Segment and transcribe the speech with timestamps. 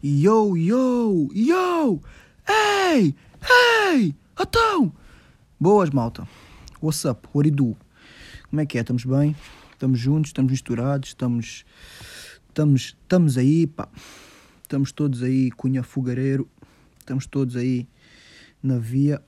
[0.00, 2.00] Yo, yo, yo!
[2.46, 3.16] Ei!
[3.42, 4.14] Ei!
[4.38, 4.92] Então!
[5.58, 6.24] Boas, malta.
[6.80, 7.26] What's up?
[7.34, 7.76] What do?
[8.48, 8.82] Como é que é?
[8.82, 9.34] Estamos bem?
[9.72, 10.28] Estamos juntos?
[10.28, 11.08] Estamos misturados?
[11.08, 11.64] Estamos...
[12.48, 13.88] Estamos, estamos aí, pá.
[14.62, 16.48] Estamos todos aí, Cunha Fogareiro.
[17.00, 17.88] Estamos todos aí
[18.62, 19.20] na via.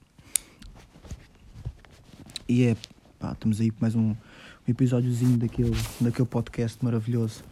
[2.49, 2.77] E é,
[3.19, 4.17] pá, estamos aí com mais um, um
[4.69, 7.43] episódiozinho daquele, daquele podcast maravilhoso.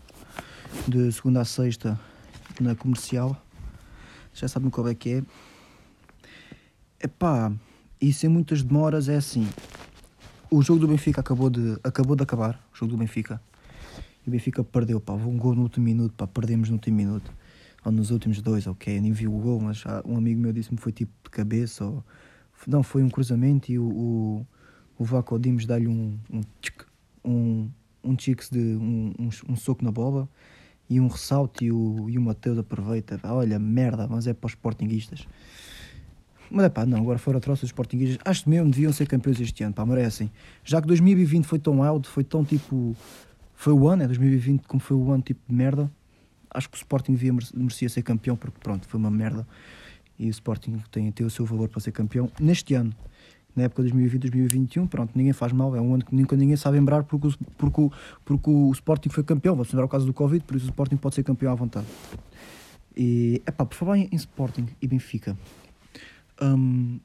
[0.87, 1.99] De segunda a sexta,
[2.63, 3.41] na comercial.
[4.35, 5.23] Já sabem qual é que é.
[7.01, 7.53] Epá,
[8.01, 9.49] e sem muitas demoras é assim.
[10.51, 12.55] O jogo do Benfica acabou de, acabou de acabar.
[12.73, 13.41] O jogo do Benfica.
[14.25, 15.13] E o Benfica perdeu, pá.
[15.13, 16.27] Um gol no último minuto, pá.
[16.27, 17.33] Perdemos no último minuto.
[17.85, 19.01] Ou nos últimos dois, ok.
[19.01, 21.85] Nem vi o gol, mas um amigo meu disse-me foi tipo de cabeça.
[21.85, 22.05] Ou...
[22.67, 24.47] Não, foi um cruzamento e o, o,
[24.99, 26.41] o Vaco Dimos dá-lhe um, um,
[27.25, 27.71] um,
[28.03, 30.29] um de um, um, um soco na bola
[30.89, 33.21] e um ressalto e o, e o Mateus aproveita.
[33.25, 35.27] Olha, merda, mas é para os sportinguistas.
[36.51, 39.63] Mas é pá, não, agora fora troças os sportinguistas, acho mesmo deviam ser campeões este
[39.63, 40.31] ano, pá, merecem.
[40.65, 42.97] Já que 2020 foi tão alto, foi tão tipo.
[43.55, 45.91] Foi o ano, é 2020 como foi o ano tipo de merda.
[46.51, 49.47] Acho que o Sporting devia, merecia ser campeão, porque pronto, foi uma merda.
[50.19, 52.95] E o Sporting tem, tem o seu valor para ser campeão neste ano
[53.55, 56.57] na época de 2020, 2021, pronto, ninguém faz mal, é um ano que nunca ninguém
[56.57, 57.91] sabe lembrar porque, porque,
[58.25, 60.97] porque o Sporting foi campeão, vamos lembrar o caso do Covid, por isso o Sporting
[60.97, 61.87] pode ser campeão à vontade.
[62.97, 65.37] E, epá, por falar em Sporting e Benfica,
[66.41, 67.01] um,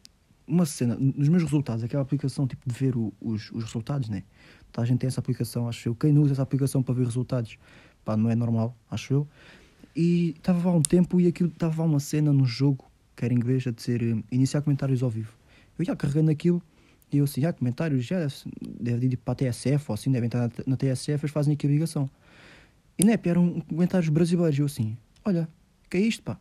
[0.47, 4.23] uma cena, nos meus resultados, aquela aplicação tipo de ver o, os, os resultados, né?
[4.71, 5.95] Tá, a gente tem essa aplicação, acho eu.
[5.95, 7.57] Quem usa essa aplicação para ver resultados,
[8.03, 9.27] pá, não é normal, acho eu.
[9.95, 13.67] E estava há um tempo e aquilo estava uma cena no jogo, que era inglês,
[13.67, 15.31] a dizer eh, iniciar comentários ao vivo.
[15.77, 16.61] Eu já carregando aquilo
[17.11, 18.27] e eu assim, ah, comentários já
[18.79, 21.69] deve ir para a TSF ou assim, devem estar na, TSF, eles fazem aqui a
[21.69, 22.09] ligação.
[22.97, 24.57] E né, eram comentários brasileiros.
[24.57, 25.47] Eu assim, olha,
[25.89, 26.39] que é isto, pá?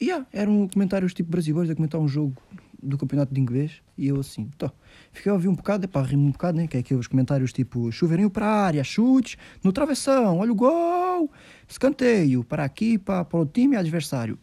[0.00, 2.40] E yeah, eram comentários tipo brasileiros a comentar um jogo
[2.80, 3.82] do campeonato de inglês.
[3.96, 4.70] E eu assim, tô.
[5.12, 6.66] Fiquei a ouvir um bocado, é pá, rimo um bocado, né?
[6.66, 11.30] Que é aqueles comentários tipo chuveirinho para a área, chutes, no travessão, olha o gol,
[11.66, 14.38] escanteio, para aqui, para, para o time adversário.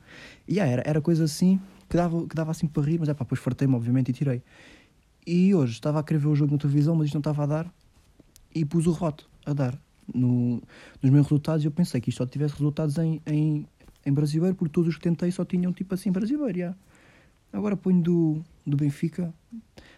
[0.48, 1.60] E yeah, era, era coisa assim
[1.96, 4.44] que dava, que dava assim para rir, mas é pá, depois fartei-me, obviamente, e tirei.
[5.26, 7.46] E hoje estava a querer ver o jogo na televisão, mas isto não estava a
[7.46, 7.74] dar,
[8.54, 9.80] e pus o roto a dar
[10.14, 10.62] no,
[11.02, 11.64] nos meus resultados.
[11.64, 13.66] E eu pensei que isto só tivesse resultados em, em,
[14.06, 16.58] em brasileiro, porque todos os que tentei só tinham tipo assim brasileiro.
[16.58, 16.78] Yeah.
[17.54, 19.34] Agora ponho do, do Benfica,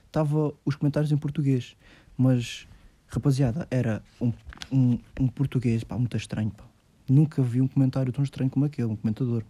[0.05, 1.75] estava os comentários em português,
[2.15, 2.67] mas
[3.07, 4.31] rapaziada, era um,
[4.71, 6.51] um, um português pá, muito estranho.
[6.51, 6.63] Pá.
[7.09, 9.43] Nunca vi um comentário tão estranho como aquele, um comentador.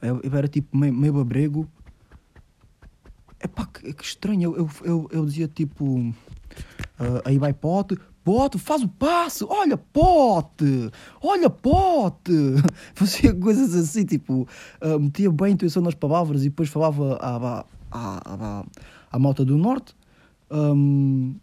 [0.00, 1.68] Eu, eu era tipo meio, meio abrego.
[3.40, 4.54] É pá, que, que, estranho.
[4.54, 5.84] Eu, eu, eu, dizia tipo.
[5.84, 6.14] Uh,
[7.24, 10.90] aí vai pote, pote, faz o passe, olha pote,
[11.22, 12.32] olha pote.
[12.94, 14.48] Fazia coisas assim, tipo.
[14.82, 18.64] Uh, metia bem a intuição nas palavras e depois falava à, à, à,
[19.12, 19.94] à malta do norte.
[20.50, 21.36] Um,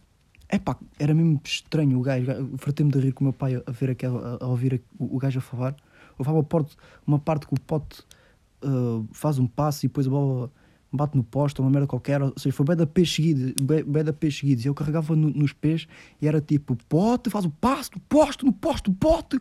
[0.51, 2.25] epá, era mesmo estranho o gajo.
[2.57, 5.39] Fartei-me de rir com o meu pai a, ver aquela, a, ouvir o, o gajo
[5.39, 5.75] a falar.
[6.17, 6.45] Eu falava
[7.07, 8.03] uma parte que o pote
[8.63, 10.51] uh, faz um passo e depois a bola
[10.91, 14.13] bate no posto, uma merda qualquer, ou seja, foi bem da pés seguidos, bem da
[14.13, 15.87] pés seguidos, e eu carregava no, nos pés
[16.21, 19.39] e era tipo, pote, faz o passo, no posto, no posto, pote,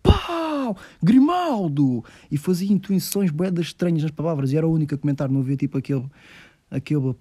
[0.00, 5.28] pau, Grimaldo, e fazia intuições bem estranhas nas palavras, e era a única a comentar,
[5.28, 6.06] não havia tipo aquele,
[6.70, 7.14] aquele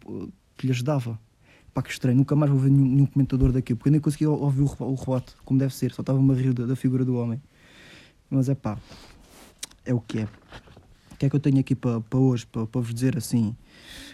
[0.56, 1.19] que lhes dava.
[1.73, 4.29] Pá, que estranho, nunca mais vou ver nenhum, nenhum comentador daquilo, porque eu nem conseguia
[4.29, 4.95] ouvir o, o
[5.45, 7.41] como deve ser, só estava-me a rir da, da figura do homem.
[8.29, 8.78] Mas é pá,
[9.85, 10.28] é o que é
[11.21, 13.55] que é que eu tenho aqui para, hoje, para, vos dizer assim,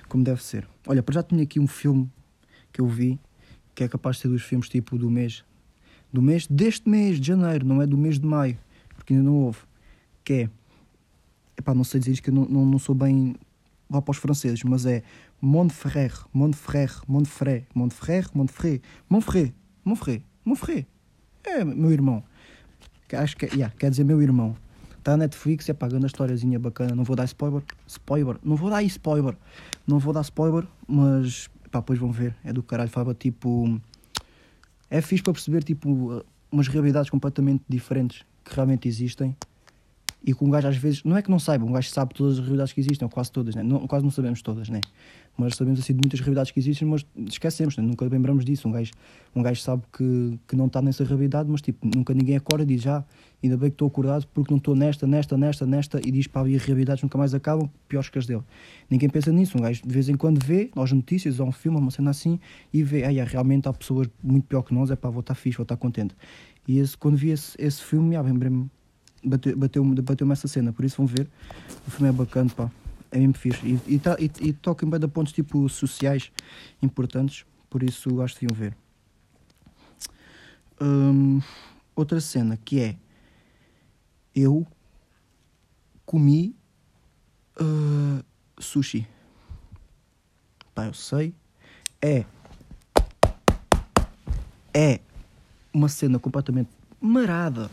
[0.09, 0.68] como deve ser?
[0.85, 2.12] Olha, para já tenho aqui um filme
[2.73, 3.18] que eu vi,
[3.73, 5.46] que é capaz de ser dos filmes tipo do mês,
[6.12, 8.57] do mês deste mês de janeiro, não é do mês de maio,
[8.94, 9.59] porque ainda não houve,
[10.22, 10.50] que é,
[11.57, 13.38] epá, não sei dizer isto que eu não, não, não sou bem
[13.90, 15.01] lá para os franceses, mas é
[15.40, 19.53] Montferrer, Montferrer, Montferrer, Montferrer, Montferrer, Montferrer,
[19.85, 20.85] Montferrer, Montferrer.
[21.46, 22.22] É, meu irmão.
[23.13, 24.57] Acho que, é, yeah, quer dizer meu irmão.
[25.08, 26.94] Está na Netflix, é pagando a historiazinha bacana.
[26.94, 27.64] Não vou dar spoiler.
[27.88, 28.36] Spoiler.
[28.44, 29.38] Não vou dar spoiler.
[29.88, 32.36] Não vou dar spoiler, mas pá, depois vão ver.
[32.44, 32.90] É do caralho.
[32.90, 33.80] Fala tipo.
[34.90, 36.22] É fixe para perceber tipo
[36.52, 39.34] umas realidades completamente diferentes que realmente existem
[40.25, 42.40] e que um gajo às vezes, não é que não saiba, um gajo sabe todas
[42.40, 43.64] as realidades que existem, ou quase todas, né?
[43.64, 44.81] não, quase não sabemos todas, né?
[45.37, 47.84] mas sabemos assim de muitas realidades que existem, mas esquecemos, né?
[47.84, 48.67] nunca lembramos disso.
[48.67, 48.91] Um gajo,
[49.35, 52.66] um gajo sabe que, que não está nessa realidade, mas tipo, nunca ninguém acorda e
[52.66, 53.05] diz já, ah,
[53.43, 56.41] ainda bem que estou acordado porque não estou nesta, nesta, nesta, nesta, e diz para
[56.41, 58.41] ali as realidades nunca mais acabam, piores que as dele.
[58.90, 61.78] Ninguém pensa nisso, um gajo de vez em quando vê, nas notícias, ou um filme,
[61.78, 62.40] uma cena assim,
[62.73, 65.58] e vê, ah, realmente há pessoas muito pior que nós, é pá, vou estar fixe,
[65.58, 66.16] vou estar contente.
[66.67, 68.70] E esse, quando vi esse, esse filme, ah, lembrei-me
[69.28, 71.28] bateu-me bateu, bateu essa cena, por isso vão ver.
[71.88, 72.72] O filme é bacana, pá.
[73.12, 73.66] É mesmo fixe.
[73.66, 76.32] E, e, tá, e, e toca em de pontos tipo sociais
[76.82, 78.78] importantes, por isso acho que deviam ver.
[80.79, 81.41] Hum,
[81.96, 82.97] outra cena que é
[84.35, 84.68] eu
[86.06, 86.56] comi
[87.59, 88.23] uh,
[88.59, 89.08] sushi.
[90.76, 91.34] Pá, eu sei.
[92.02, 92.23] É.
[94.73, 95.00] É
[95.73, 96.70] uma cena completamente
[97.02, 97.70] marada.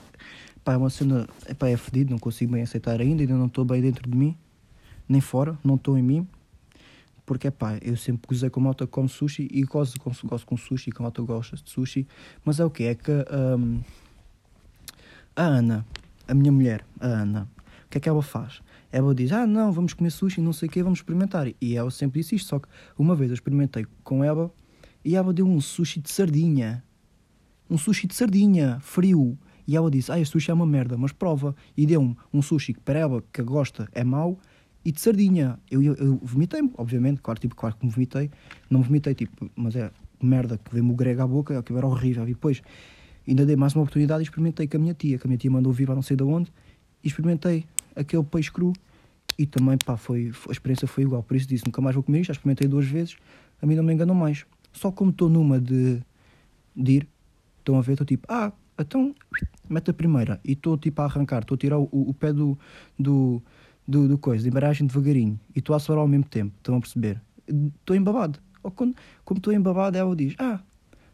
[0.64, 1.28] Pá, é uma cena.
[1.46, 4.36] Epá, é fedido, não consigo bem aceitar ainda, ainda não estou bem dentro de mim,
[5.06, 6.26] nem fora, não estou em mim.
[7.26, 10.90] Porque, pá, eu sempre gozei com malta come sushi e gosto, gosto, gosto com sushi,
[10.90, 12.06] com malta gosta de sushi.
[12.44, 12.84] Mas é o que?
[12.84, 13.80] É que um,
[15.36, 15.86] a Ana,
[16.26, 17.48] a minha mulher, a Ana,
[17.86, 18.62] o que é que ela faz?
[18.90, 21.46] Ela diz, ah, não, vamos comer sushi, não sei o quê, vamos experimentar.
[21.60, 22.68] E ela sempre disse isto, só que
[22.98, 24.52] uma vez eu experimentei com ela
[25.04, 26.82] e ela deu um sushi de sardinha
[27.68, 29.38] um sushi de sardinha, frio.
[29.66, 31.54] E ela disse: Ah, este sushi é uma merda, mas prova.
[31.76, 34.38] E deu-me um sushi que para ela, que gosta, é mau,
[34.84, 35.58] e de sardinha.
[35.70, 38.30] Eu, eu, eu vomitei-me, obviamente, claro, tipo, claro que me vomitei.
[38.68, 39.90] Não me vomitei, tipo, mas é
[40.22, 42.24] merda que veio-me o grego à boca, que era horrível.
[42.24, 42.62] E depois
[43.26, 45.50] ainda dei mais uma oportunidade e experimentei com a minha tia, que a minha tia
[45.50, 46.52] mandou vir para não sei de onde,
[47.02, 47.64] e experimentei
[47.96, 48.72] aquele peixe cru.
[49.38, 51.22] E também, pá, foi, a experiência foi igual.
[51.22, 53.16] Por isso disse: Nunca mais vou comer isto, já experimentei duas vezes,
[53.60, 54.44] a mim não me enganam mais.
[54.72, 56.00] Só como estou numa de,
[56.76, 57.08] de ir,
[57.64, 57.92] Estão a ver?
[57.92, 59.14] Estou tipo, ah, então
[59.68, 60.40] mete a primeira.
[60.44, 62.58] E estou tipo a arrancar, estou a tirar o, o pé do,
[62.98, 63.42] do,
[63.86, 65.38] do, do coisa, de embaraagem devagarinho.
[65.54, 66.54] E estou a acelerar ao mesmo tempo.
[66.58, 67.20] Estão a perceber?
[67.46, 68.38] Estou embabado.
[68.62, 70.60] Ou quando, como estou embabado, ela diz, ah,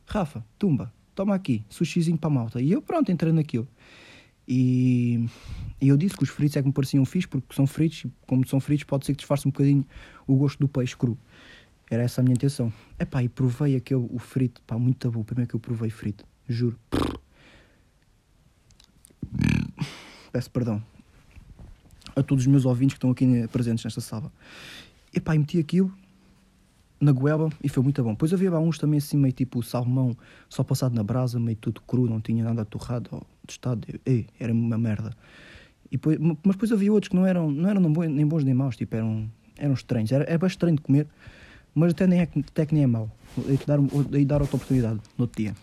[0.07, 2.61] Rafa, tumba, toma aqui, sushizinho para a malta.
[2.61, 3.69] E eu pronto, entrei naquilo.
[4.47, 5.27] E,
[5.81, 8.47] e eu disse que os fritos é que me pareciam fixe, porque são fritos, como
[8.47, 9.85] são fritos, pode ser que disfarce um bocadinho
[10.27, 11.19] o gosto do peixe cru.
[11.91, 12.73] Era essa a minha intenção.
[12.99, 15.25] Epá, e provei aquele, o frito, pá, muito bom.
[15.25, 16.79] Primeiro que eu provei frito juro.
[20.33, 20.83] Peço perdão
[22.15, 24.33] a todos os meus ouvintes que estão aqui presentes nesta sala.
[25.13, 25.93] E pá, meti aquilo
[27.01, 28.13] na goela e foi muito bom.
[28.13, 30.17] Depois havia uns também assim, meio tipo salmão
[30.49, 33.87] só passado na brasa, meio tudo cru, não tinha nada torrado ou tostado.
[34.05, 35.17] Ei, era uma merda.
[35.91, 38.77] E depois, mas depois havia outros que não eram, não eram nem bons nem maus,
[38.77, 40.13] tipo, eram, eram estranhos.
[40.13, 41.09] Era, era bastante estranho de comer,
[41.75, 43.11] mas até, nem é, até que nem é mau.
[43.37, 43.79] Dei-te dar,
[44.27, 45.55] dar outra oportunidade no outro dia.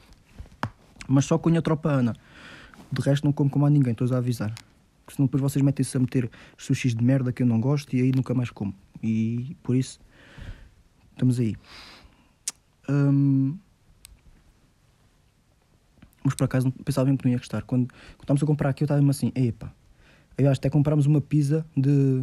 [1.08, 2.14] Mas só com a tropa Ana.
[2.92, 4.54] De resto não como com mais ninguém, estou a avisar.
[5.06, 8.02] Porque senão depois vocês metem-se a meter sushis de merda que eu não gosto e
[8.02, 8.74] aí nunca mais como.
[9.02, 10.00] E por isso,
[11.14, 11.56] estamos aí.
[12.90, 13.58] Hum...
[16.24, 17.62] Mas por acaso pensava mesmo que não ia gostar.
[17.64, 19.74] Quando, quando estávamos a comprar aqui, eu estava assim, epa.
[20.38, 22.22] Eu acho até comprámos uma pizza de,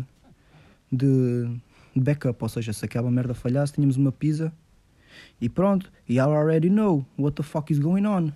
[0.92, 1.48] de,
[1.96, 4.52] de backup, ou seja, se aquela merda falhasse, tínhamos uma pizza
[5.40, 5.90] e pronto.
[6.06, 8.32] E I already know what the fuck is going on.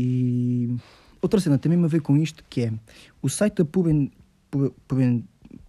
[0.00, 0.76] E
[1.20, 2.72] outra cena também me a ver com isto, que é
[3.20, 4.12] o site da Puben,
[4.86, 5.24] Puben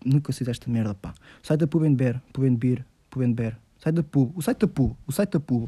[0.06, 1.16] nunca sei desta merda, pá.
[1.44, 5.32] O site da Pubenber, Pubenbeer, Pubenber, site da Pub, o site da Pub, o site
[5.32, 5.68] da Pub.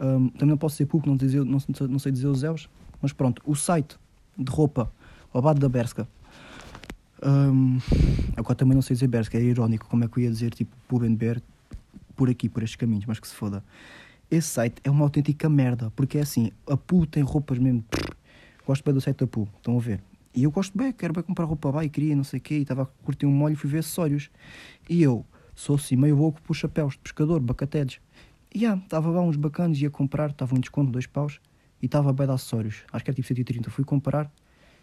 [0.00, 1.58] Um, também não posso ser Pub, não, dizer, não,
[1.88, 2.68] não sei dizer os Zeus,
[3.00, 3.96] mas pronto, o site
[4.36, 4.90] de roupa,
[5.32, 6.08] o Abado da Berska.
[7.24, 7.78] Um,
[8.36, 10.76] agora também não sei dizer Berska, é irónico como é que eu ia dizer tipo
[10.88, 11.40] Pubenber
[12.16, 13.62] por aqui, por estes caminhos, mas que se foda.
[14.30, 17.84] Esse site é uma autêntica merda, porque é assim, a Pu tem roupas mesmo.
[18.66, 20.02] Gosto bem do site da Pu, estão a ver?
[20.34, 22.62] E eu gosto bem, quero bem comprar roupa e queria, não sei o quê, e
[22.62, 24.30] estava a curtir um molho e fui ver acessórios.
[24.88, 28.00] E eu sou assim meio louco por chapéus de pescador, bacatedes.
[28.52, 31.40] E ah, estava lá uns bacanas, ia comprar, estava um desconto, dois paus,
[31.80, 32.82] e estava bem de acessórios.
[32.92, 33.70] Acho que era tipo 130.
[33.70, 34.32] Fui comprar,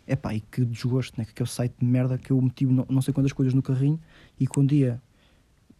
[0.07, 1.25] é pá, e que desgosto, né?
[1.25, 3.99] Que aquele site de merda que eu meti não, não sei quantas coisas no carrinho
[4.39, 5.01] e quando ia.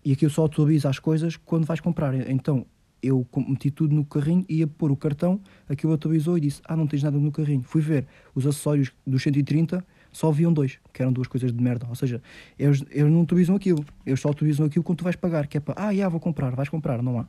[0.04, 2.14] E aqui eu só atualizo as coisas quando vais comprar.
[2.30, 2.66] Então
[3.02, 6.86] eu meti tudo no carrinho, ia pôr o cartão, aquilo atualizou e disse: Ah, não
[6.86, 7.64] tens nada no carrinho.
[7.64, 8.06] Fui ver
[8.36, 11.88] os acessórios dos 130, só haviam dois, que eram duas coisas de merda.
[11.90, 12.22] Ou seja,
[12.60, 15.60] eles, eles não atualizam aquilo, eles só atualizam aquilo quando tu vais pagar, que é
[15.60, 17.28] para, ah, já vou comprar, vais comprar, não há.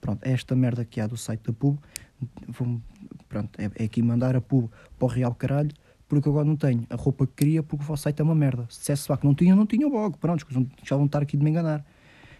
[0.00, 1.78] Pronto, é esta merda que há do site da pub.
[2.48, 2.80] Vou,
[3.28, 5.70] pronto, é, é aqui mandar a pub para o real caralho,
[6.08, 8.66] porque agora não tenho a roupa que queria, porque o vosso site é uma merda.
[8.70, 10.16] Se dissesse lá que não tinha, não tinha logo.
[10.16, 10.46] Pronto,
[10.82, 11.84] já vão estar aqui de me enganar.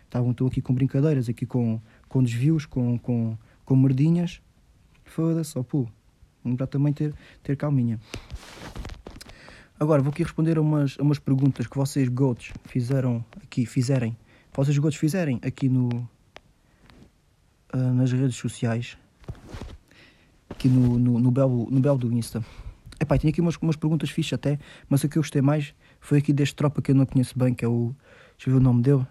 [0.05, 4.43] Estavam, aqui com brincadeiras, aqui com com desvios, com, com, com merdinhas.
[5.05, 5.89] Foda-se, ó pô.
[6.45, 7.99] Vamos também ter, ter calminha.
[9.79, 14.17] Agora vou aqui responder a umas, a umas perguntas que vocês, goats, fizeram aqui, fizerem.
[14.53, 15.89] Vocês, goats, fizerem aqui no,
[17.73, 18.99] uh, nas redes sociais.
[20.49, 22.45] Aqui no, no, no, belo, no belo do Insta.
[22.99, 26.19] Epá, tinha aqui umas, umas perguntas fixas até, mas o que eu gostei mais foi
[26.19, 27.95] aqui deste tropa que eu não conheço bem, que é o.
[28.37, 29.07] Deixa eu ver o nome dele.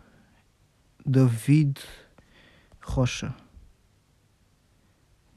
[1.05, 1.79] David.
[2.89, 3.33] Rocha.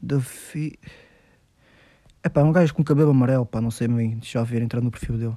[0.01, 0.79] Davi...
[2.25, 4.81] É pá, um gajo com cabelo amarelo, pá, não sei bem, deixa eu ver, entrar
[4.81, 5.37] no perfil dele.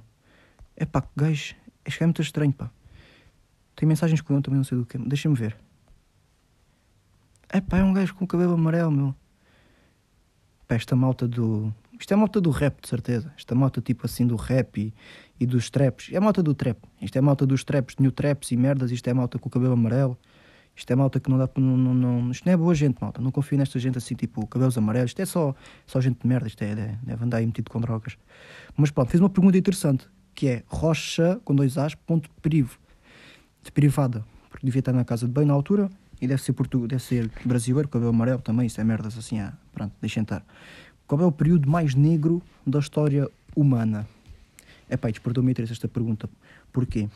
[0.75, 2.69] É pá, gajo, este é muito estranho, pá.
[3.75, 5.57] Tem mensagens com ele também, não sei do que, deixa-me ver.
[7.50, 9.15] É pá, é um gajo com cabelo amarelo, meu.
[10.67, 11.74] Pá, esta malta do.
[12.00, 13.34] Isto é a malta do rap, de certeza.
[13.38, 14.93] Esta malta tipo assim do rap e,
[15.39, 16.10] e dos traps.
[16.12, 16.77] É a malta do trap.
[17.01, 18.91] Isto é a malta dos traps, new traps e merdas.
[18.91, 20.17] Isto é a malta com o cabelo amarelo.
[20.75, 21.50] Isto é malta que não dá.
[21.58, 23.22] Não, não, não, isto não é boa gente, malta.
[23.22, 25.12] Não confio nesta gente assim, tipo, cabelos amarelos.
[25.12, 25.55] Isto é só,
[25.86, 26.48] só gente de merda.
[26.48, 28.17] Isto é, é deve andar aí metido com drogas.
[28.75, 32.77] Mas pronto, fiz uma pergunta interessante que é rocha com dois as ponto privo
[33.63, 34.25] de privada.
[34.50, 35.89] Porque devia estar na casa de bem na altura
[36.22, 38.67] e deve ser português, deve ser brasileiro, cabelo amarelo também.
[38.67, 40.46] Isso é merdas assim, ah, pronto, deixem estar.
[41.08, 44.08] Qual é o período mais negro da história humana?
[44.89, 46.29] É pá, despertou-me interesse esta pergunta.
[46.72, 47.10] Porquê?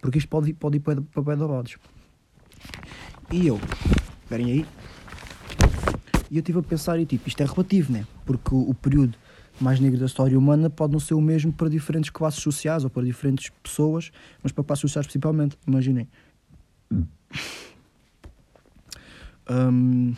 [0.00, 1.76] Porque isto pode, pode ir para, para bem lados.
[3.32, 3.60] E eu,
[4.22, 4.66] esperem aí,
[6.30, 8.06] e eu estive a pensar, e tipo, isto é relativo, né?
[8.24, 9.16] Porque o, o, período
[9.60, 12.90] mais negro da história humana pode não ser o mesmo para diferentes classes sociais ou
[12.90, 14.10] para diferentes pessoas,
[14.42, 16.08] mas para classes sociais principalmente, imaginem.
[19.48, 20.14] Um,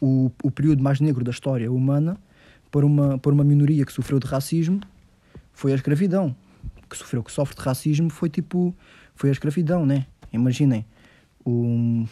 [0.00, 2.18] o, o período mais negro da história humana
[2.70, 4.80] para uma, para uma minoria que sofreu de racismo
[5.52, 6.34] foi a escravidão.
[6.88, 8.74] Que sofreu, que sofre de racismo foi tipo,
[9.14, 10.06] foi a escravidão, né?
[10.34, 10.84] Imaginem,
[11.46, 12.06] um,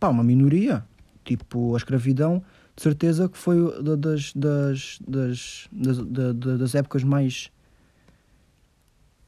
[0.00, 0.84] pá, uma minoria,
[1.24, 2.42] tipo a escravidão,
[2.74, 7.50] de certeza que foi das, das, das, das, das épocas mais.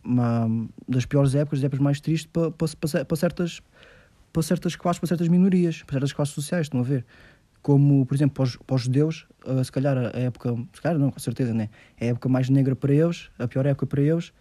[0.03, 2.69] Uma, das piores épocas, das épocas mais tristes para, para,
[3.07, 3.61] para, certas,
[4.33, 7.05] para certas classes, para certas minorias, para certas classes sociais, estão a ver?
[7.63, 9.27] Como, por exemplo, para os, para os judeus,
[9.65, 11.71] se calhar a época, se calhar não, com certeza, né?
[11.99, 14.33] A época mais negra para eles, a pior época para eles,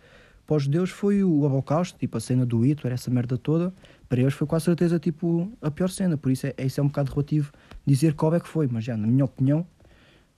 [0.46, 3.74] para os judeus foi o Holocausto, tipo a cena do Hitler, essa merda toda.
[4.10, 6.84] Para eles foi com a certeza tipo a pior cena, por isso é, isso é
[6.84, 7.52] um bocado relativo
[7.86, 9.66] dizer qual é que foi, mas já, na minha opinião,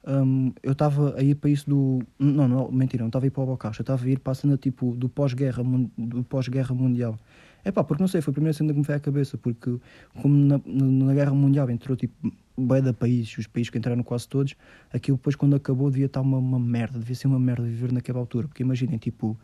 [0.08, 2.00] um, eu estava a ir para isso do.
[2.20, 4.32] Não, não, mentira, não estava a ir para o Holocausto, eu estava a ir para
[4.32, 5.64] a cena tipo do pós-guerra
[5.98, 7.18] do pós-guerra mundial.
[7.64, 9.80] É pá, porque não sei, foi a primeira cena que me veio à cabeça, porque
[10.22, 14.28] como na, na, Guerra Mundial entrou tipo bem da países, os países que entraram quase
[14.28, 14.56] todos,
[14.94, 18.20] aquilo depois quando acabou devia estar uma, uma merda, devia ser uma merda viver naquela
[18.20, 19.36] altura, porque imaginem, tipo,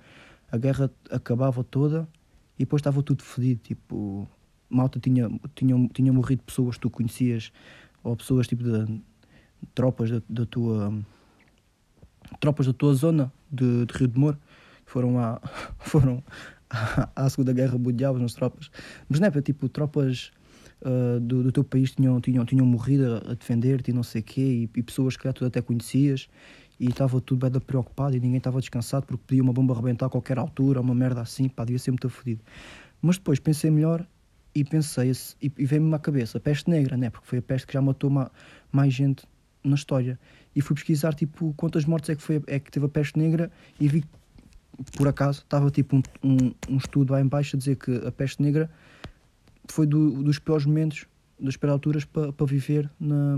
[0.51, 2.07] a guerra acabava toda
[2.57, 3.61] e depois estava tudo fedido.
[3.61, 4.27] Tipo,
[4.69, 7.51] malta tinha, tinha, tinha morrido pessoas que tu conhecias,
[8.03, 9.01] ou pessoas tipo de,
[9.73, 10.93] tropas da, da tua
[12.39, 14.37] tropas da tua zona de, de Rio de Moro
[14.85, 15.41] foram à,
[15.79, 16.23] foram
[16.69, 18.69] à, Segunda Guerra Mundial, as tropas.
[19.09, 20.31] Mas não é tipo tropas
[20.81, 24.21] uh, do, do teu país tinham, tinham, tinham morrido a, a defender-te e não sei
[24.21, 26.29] o quê, e, e pessoas que tu até conhecias
[26.81, 30.09] e estava tudo bem preocupado e ninguém estava descansado porque podia uma bomba arrebentar a
[30.09, 32.41] qualquer altura, uma merda assim, pá, devia ser muito fodido.
[32.99, 34.03] Mas depois pensei melhor
[34.55, 37.11] e pensei, e, e veio-me à cabeça, a peste negra, né?
[37.11, 38.31] Porque foi a peste que já matou ma,
[38.71, 39.23] mais gente
[39.63, 40.19] na história.
[40.55, 43.51] E fui pesquisar, tipo, quantas mortes é que, foi, é que teve a peste negra
[43.79, 44.03] e vi,
[44.97, 48.11] por acaso, estava tipo um, um, um estudo lá em baixo a dizer que a
[48.11, 48.71] peste negra
[49.67, 51.05] foi do, dos piores momentos,
[51.39, 53.37] das piores alturas para pa viver na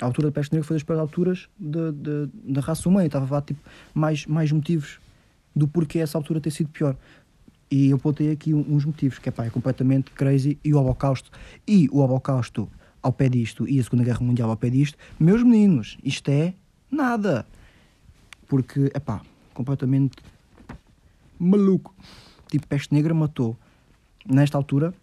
[0.00, 3.06] a altura da peste negra foi das piores alturas da, da, da raça humana.
[3.06, 3.60] Estava a tipo,
[3.94, 4.98] mais, mais motivos
[5.54, 6.96] do porquê essa altura ter sido pior.
[7.70, 10.58] E eu botei aqui uns motivos, que é, pá, é completamente crazy.
[10.62, 11.30] E o Holocausto,
[11.66, 12.68] e o Holocausto
[13.02, 16.54] ao pé disto, e a Segunda Guerra Mundial ao pé disto, meus meninos, isto é
[16.90, 17.46] nada.
[18.46, 19.20] Porque, é pá,
[19.52, 20.16] completamente
[21.38, 21.94] maluco.
[22.48, 23.56] Tipo, peste negra matou,
[24.24, 24.94] nesta altura,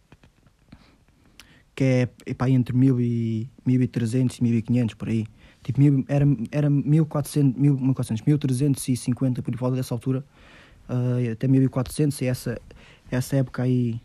[1.75, 5.25] que é epá, entre 1000 e 1300 e 1500 por aí.
[5.63, 10.25] Tipo, mil, era, era 1400, 1400, 1350 por volta dessa altura,
[10.89, 12.61] uh, até 1400, e essa,
[13.09, 13.99] essa época aí,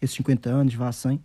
[0.00, 1.20] esses 50 anos, vá a 100.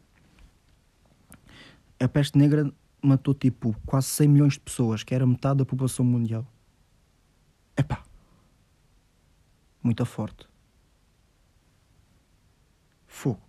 [2.00, 6.03] A peste negra matou tipo quase 100 milhões de pessoas, que era metade da população
[6.03, 6.46] mundial.
[7.77, 8.03] Epá,
[9.84, 10.48] muito forte.
[13.08, 13.47] Fogo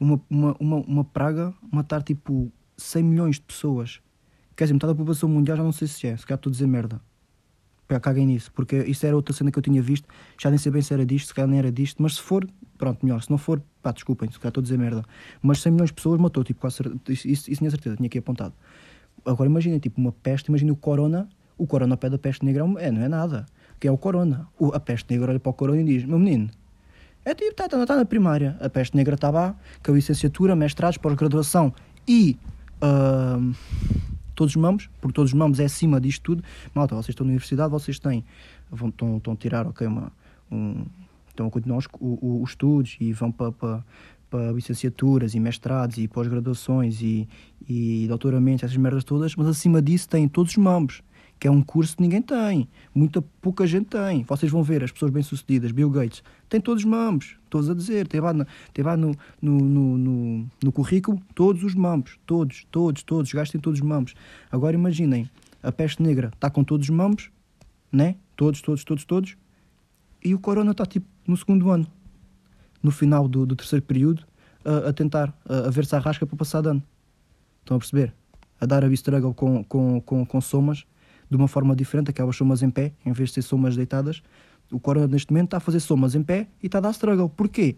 [0.00, 4.00] uma, uma, uma, uma praga matar tipo 100 milhões de pessoas.
[4.56, 6.52] Quer dizer, metade da população mundial já não sei se é, se calhar estou a
[6.52, 7.00] dizer merda.
[7.86, 10.06] Pá, caguem nisso, porque isso era outra cena que eu tinha visto,
[10.38, 12.46] já nem sei bem se era disto, se calhar nem era disto, mas se for,
[12.76, 13.22] pronto, melhor.
[13.22, 15.04] Se não for, pá, desculpem, se calhar estou a dizer merda.
[15.40, 18.18] Mas 100 milhões de pessoas matou, tipo, quase, isso, isso, isso tinha certeza, tinha aqui
[18.18, 18.54] apontado.
[19.24, 22.90] Agora imaginem, tipo, uma peste, imaginem o corona, o corona pé da peste negra é,
[22.90, 23.46] não é nada.
[23.80, 24.48] Que é o corona.
[24.58, 26.50] O, a peste negra olha para o corona e diz: Meu menino,
[27.30, 28.56] é tipo, está tá, tá na primária.
[28.60, 29.54] A peste negra está lá,
[29.84, 31.74] com a licenciatura, mestrados, pós-graduação
[32.06, 32.38] e
[32.82, 33.54] uh,
[34.34, 36.44] todos os mamos, porque todos os mamos é acima disto tudo.
[36.74, 38.24] Malta, vocês estão na universidade, vocês têm,
[38.70, 40.10] vão, estão, estão a tirar, ok, uma,
[40.50, 40.86] um,
[41.28, 43.84] estão a continuar os, os, os estudos e vão para, para,
[44.30, 47.28] para licenciaturas e mestrados e pós-graduações e,
[47.68, 51.02] e doutoramentos, essas merdas todas, mas acima disso tem todos os mambos,
[51.38, 54.24] que é um curso que ninguém tem, muita pouca gente tem.
[54.24, 58.08] Vocês vão ver as pessoas bem-sucedidas, Bill Gates, tem todos os mambos, todos a dizer,
[58.08, 63.02] tem lá, no, tem lá no, no, no, no, currículo todos os mambos, todos, todos,
[63.02, 64.14] todos, gastem todos os mambos.
[64.50, 65.30] Agora imaginem,
[65.62, 67.30] a peste negra está com todos os mambos,
[67.92, 68.16] né?
[68.36, 69.36] Todos, todos, todos, todos,
[70.24, 71.86] e o corona está tipo no segundo ano
[72.82, 74.24] no final do, do terceiro período
[74.64, 76.82] a, a tentar, a, a, ver se arrasca para passar de ano.
[77.60, 78.14] Estão a perceber?
[78.60, 80.86] A dar a struggle com, com, com, com somas
[81.30, 84.22] de uma forma diferente, aquelas somas em pé, em vez de ser somas deitadas.
[84.70, 87.28] O Corona neste momento está a fazer somas em pé e está a dar struggle.
[87.28, 87.76] Porquê?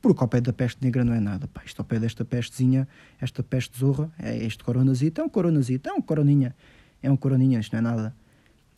[0.00, 1.46] Porque ao pé da peste negra não é nada.
[1.46, 1.62] Pá.
[1.64, 2.88] Isto ao pé desta pestezinha,
[3.20, 6.54] esta peste zorra, é este coronazito, é um coronazito, é um coroninha.
[7.02, 8.21] É um coroninha, isto não é nada.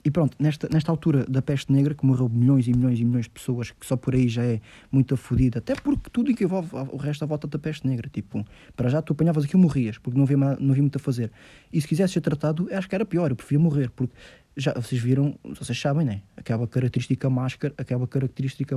[0.04, 3.24] E pronto, nesta, nesta altura da peste negra, que morreu milhões e milhões e milhões
[3.24, 4.60] de pessoas, que só por aí já é
[4.92, 8.44] muito afodida, até porque tudo que envolve o resto à volta da peste negra, tipo,
[8.76, 11.32] para já tu apanhavas aquilo morrias, porque não havia, não havia muito a fazer.
[11.72, 14.12] E se quisesse ser tratado, acho que era pior, eu preferia morrer, porque
[14.54, 16.20] já vocês viram, vocês sabem, né?
[16.36, 18.76] Aquela característica máscara, aquela característica,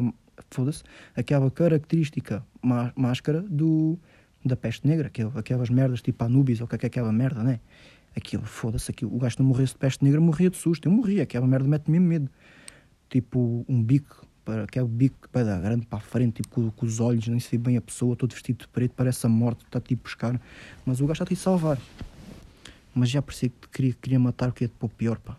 [0.49, 0.81] foda-se,
[1.13, 2.41] aquela característica
[2.95, 3.99] máscara do,
[4.45, 7.59] da peste negra, aquelas merdas tipo Anubis, ou o que é aquela merda, né?
[8.17, 10.87] Aquilo, foda-se, aquilo, o gajo não morresse de peste negra, morria de susto.
[10.87, 12.27] Eu morria, aquela merda mete-me medo.
[13.11, 16.85] Tipo, um bico, para, aquele bico para dar grande para a frente, tipo, com, com,
[16.87, 19.63] os olhos, nem se vê bem a pessoa, todo vestido de preto, parece a morte,
[19.65, 20.41] está tipo buscar.
[20.83, 21.77] Mas o gajo está a salvar.
[22.95, 25.37] Mas já parecia que queria, queria matar, queria te pôr pior, pá.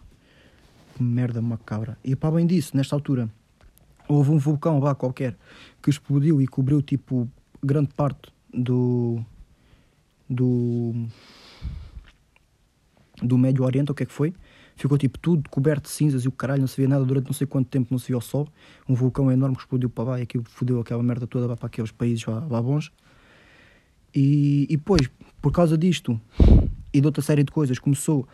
[0.95, 1.99] Que merda macabra.
[2.05, 3.29] E para bem disso, nesta altura,
[4.07, 5.37] houve um vulcão lá qualquer
[5.83, 7.29] que explodiu e cobriu, tipo,
[7.61, 9.21] grande parte do.
[10.31, 10.95] do
[13.23, 14.33] do Médio Oriente, o que é que foi?
[14.77, 17.33] Ficou tipo tudo coberto de cinzas e o caralho, não se via nada durante não
[17.33, 18.49] sei quanto tempo, não se via o sol.
[18.89, 21.91] Um vulcão enorme que explodiu para lá e aquilo fodeu aquela merda toda para aqueles
[21.91, 22.93] países lá, lá bons.
[24.15, 25.11] E, e depois,
[25.43, 26.21] por causa disto
[26.93, 28.27] e de outra série de coisas, começou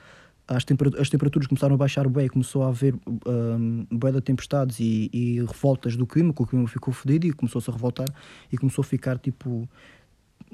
[0.47, 2.95] as, temperaturas, as temperaturas começaram a baixar bem, começou a haver
[3.27, 7.33] um, bué de tempestades e, e, revoltas do clima, que o clima ficou fodido e
[7.33, 8.07] começou-se a revoltar
[8.53, 9.69] e começou a ficar tipo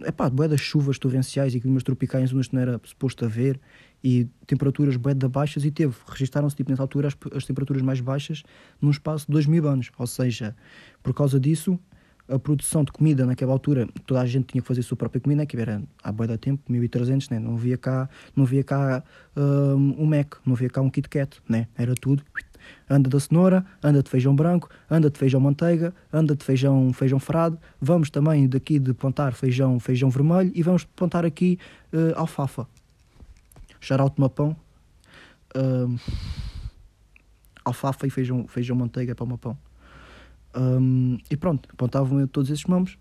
[0.04, 3.60] é pá, bué das chuvas torrenciais e climas tropicais onde não era suposto haver
[4.02, 8.00] e temperaturas bué da baixas e teve, registaram-se tipo nessa altura as, as, temperaturas mais
[8.00, 8.42] baixas
[8.80, 10.56] num espaço de 2 mil anos, ou seja,
[11.02, 11.78] por causa disso
[12.28, 15.20] a produção de comida naquela altura, toda a gente tinha que fazer a sua própria
[15.20, 19.02] comida, que era há bué da tempo, 1300, né, não havia cá, não havia cá
[19.36, 22.22] um, um Mac, não havia cá um Kit Kat, né, era tudo
[22.88, 27.18] anda da cenoura, anda de feijão branco, anda de feijão manteiga, anda de feijão, feijão
[27.18, 27.58] frado.
[27.80, 31.58] Vamos também daqui de plantar feijão, feijão vermelho e vamos plantar aqui
[31.92, 32.66] uh, alfafa.
[33.80, 34.56] De mapão.
[35.56, 35.98] Uh,
[37.64, 39.58] alfafa e feijão, feijão manteiga para o mapão.
[40.56, 42.98] Um, e pronto, plantavam todos esses mamos.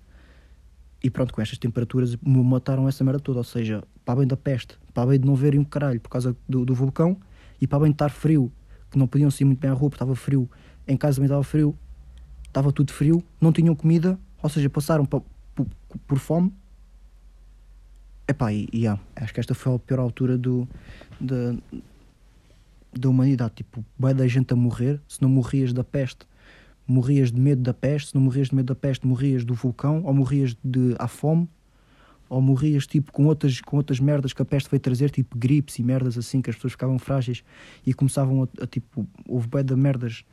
[1.02, 3.39] E pronto, com estas temperaturas mataram essa merda toda.
[3.39, 6.36] Ou seja, para bem da peste, para bem de não verem um caralho por causa
[6.48, 7.17] do, do vulcão
[7.62, 8.52] e para bem de estar frio
[8.97, 10.49] não podiam sair muito bem à rua porque estava frio,
[10.88, 11.75] em casa também estava frio,
[12.47, 15.23] estava tudo frio, não tinham comida, ou seja, passaram por,
[15.56, 15.67] por,
[16.08, 16.54] por fome.
[18.28, 20.67] Epá, e, e yeah, acho que esta foi a pior altura do,
[21.19, 21.56] da,
[22.93, 23.54] da humanidade.
[23.56, 26.28] Tipo, vai da gente a morrer, se não morrias da peste,
[26.88, 30.04] morrias de medo da peste, se não morrias de medo da peste, morrias do vulcão,
[30.04, 31.47] ou morrias de à fome,
[32.29, 35.79] ou morrias tipo com outras, com outras merdas que a peste veio trazer, tipo gripes
[35.79, 37.43] e merdas assim, que as pessoas ficavam frágeis
[37.85, 40.23] e começavam a, a tipo, houve bem de merdas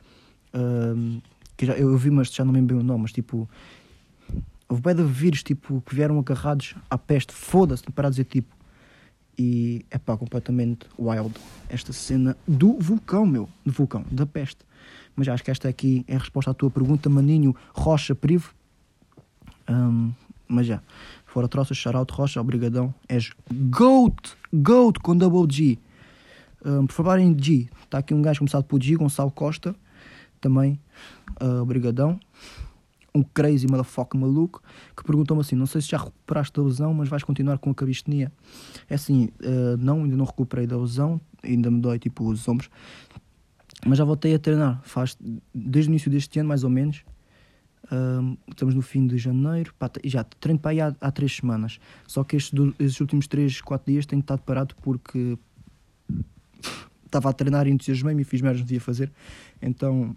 [0.53, 1.21] uh,
[1.57, 3.49] que já, eu, eu vi, mas já não me lembro bem o nome, mas tipo,
[4.69, 8.55] houve bem de vírus tipo, que vieram agarrados à peste, foda-se, para dizer tipo,
[9.37, 11.33] e é pá, completamente wild
[11.69, 14.65] esta cena do vulcão, meu, do vulcão, da peste.
[15.15, 18.53] Mas acho que esta aqui é a resposta à tua pergunta, Maninho Rocha Privo.
[19.69, 20.11] Um,
[20.47, 20.81] mas já.
[21.27, 22.93] Fora troças, shoutout Rocha, obrigadão.
[23.07, 24.15] És GOAT,
[24.53, 25.77] GOAT com double G.
[26.65, 29.75] Um, por falar em G, está aqui um gajo começado por G, Gonçalo Costa,
[30.39, 30.79] também,
[31.41, 32.19] uh, obrigadão.
[33.13, 34.61] Um crazy motherfucker maluco,
[34.95, 37.75] que perguntou-me assim, não sei se já recuperaste a lesão, mas vais continuar com a
[37.75, 38.31] cabistenia.
[38.89, 42.69] É assim, uh, não, ainda não recuperei da lesão, ainda me dói tipo os ombros,
[43.85, 45.17] mas já voltei a treinar, faz
[45.53, 47.03] desde o início deste ano mais ou menos,
[48.49, 51.79] estamos no fim de janeiro, pá, já treino para aí há, há três semanas.
[52.05, 55.37] Só que estes, estes últimos três, quatro dias tenho estado parado porque
[57.05, 59.11] estava a treinar e entusiasmei-me e fiz merdas que devia fazer.
[59.61, 60.15] Então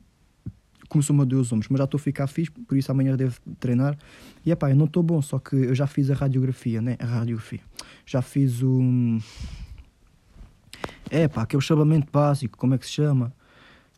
[0.89, 3.39] começou-me a doer os ombros, mas já estou a ficar fixe, por isso amanhã devo
[3.61, 3.97] treinar.
[4.45, 6.97] E é pá, eu não estou bom, só que eu já fiz a radiografia, né?
[6.99, 7.61] A radiografia.
[8.05, 9.19] Já fiz o.
[11.09, 13.33] É pá, que o chamamento básico, como é que se chama?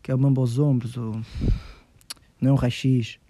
[0.02, 1.20] Que é o mambo aos ombros, ou.
[2.38, 3.21] Não é um raio-x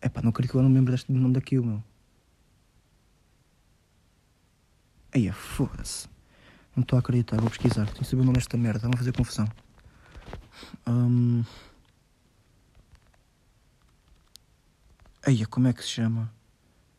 [0.00, 1.84] É pá, não acredito que eu não me lembro deste nome daquilo, meu.
[5.12, 6.08] Aí, foda-se.
[6.74, 7.84] Não estou a acreditar, vou pesquisar.
[7.86, 9.48] Tenho que saber o nome desta merda, vamos fazer confusão.
[10.86, 11.44] Um...
[15.26, 16.32] Aí, como é que se chama?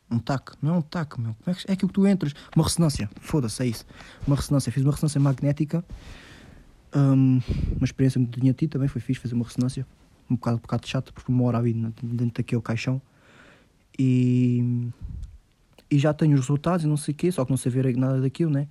[0.10, 0.54] Um TAC?
[0.62, 1.34] Não é um TAC, meu.
[1.36, 1.72] Como é, que...
[1.72, 2.34] é aquilo que tu entras.
[2.56, 3.10] Uma ressonância.
[3.20, 3.86] Foda-se, é isso.
[4.28, 4.72] Uma ressonância.
[4.72, 5.84] Fiz uma ressonância magnética.
[6.94, 7.42] Um...
[7.78, 8.90] Uma experiência que tinha tido também.
[8.90, 9.88] Foi fixe fazer uma ressonância.
[10.32, 13.02] Um bocado, um bocado chato, porque uma hora ali dentro daquele caixão.
[14.00, 14.89] E.
[15.89, 17.32] E já tenho os resultados e não sei o quê.
[17.32, 18.67] Só que não sei ver nada daquilo, né?